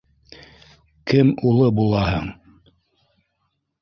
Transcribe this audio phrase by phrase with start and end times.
[1.11, 2.33] Кем улы булаһың?